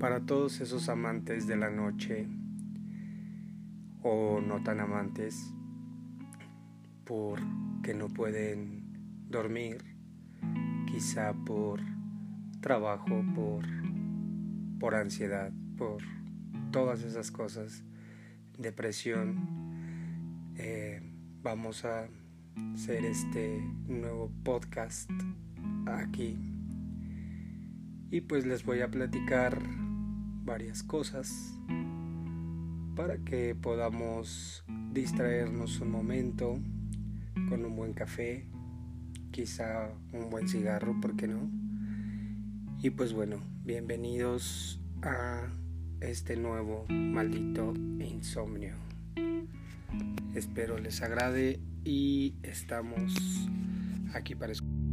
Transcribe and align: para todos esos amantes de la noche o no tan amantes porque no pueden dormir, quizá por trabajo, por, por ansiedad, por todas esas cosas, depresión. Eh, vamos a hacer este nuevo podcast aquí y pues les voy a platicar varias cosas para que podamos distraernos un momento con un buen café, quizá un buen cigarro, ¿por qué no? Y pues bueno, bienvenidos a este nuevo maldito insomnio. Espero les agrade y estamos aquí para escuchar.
para 0.00 0.20
todos 0.20 0.62
esos 0.62 0.88
amantes 0.88 1.46
de 1.46 1.56
la 1.56 1.68
noche 1.68 2.26
o 4.02 4.40
no 4.40 4.62
tan 4.62 4.80
amantes 4.80 5.52
porque 7.04 7.92
no 7.94 8.08
pueden 8.08 9.26
dormir, 9.28 9.84
quizá 10.86 11.34
por 11.34 11.80
trabajo, 12.62 13.22
por, 13.34 13.66
por 14.78 14.94
ansiedad, 14.94 15.52
por 15.76 16.02
todas 16.72 17.02
esas 17.02 17.30
cosas, 17.30 17.84
depresión. 18.56 20.54
Eh, 20.56 21.02
vamos 21.42 21.84
a 21.84 22.08
hacer 22.74 23.04
este 23.04 23.62
nuevo 23.86 24.32
podcast 24.44 25.10
aquí 25.86 26.38
y 28.10 28.22
pues 28.22 28.46
les 28.46 28.64
voy 28.64 28.80
a 28.80 28.90
platicar 28.90 29.60
varias 30.50 30.82
cosas 30.82 31.54
para 32.96 33.18
que 33.18 33.54
podamos 33.54 34.64
distraernos 34.92 35.78
un 35.80 35.92
momento 35.92 36.58
con 37.48 37.64
un 37.64 37.76
buen 37.76 37.92
café, 37.92 38.48
quizá 39.30 39.92
un 40.12 40.28
buen 40.28 40.48
cigarro, 40.48 41.00
¿por 41.00 41.14
qué 41.14 41.28
no? 41.28 41.48
Y 42.82 42.90
pues 42.90 43.12
bueno, 43.12 43.36
bienvenidos 43.64 44.80
a 45.02 45.46
este 46.00 46.34
nuevo 46.34 46.84
maldito 46.88 47.72
insomnio. 48.00 48.74
Espero 50.34 50.78
les 50.78 51.00
agrade 51.00 51.60
y 51.84 52.34
estamos 52.42 53.14
aquí 54.14 54.34
para 54.34 54.50
escuchar. 54.50 54.89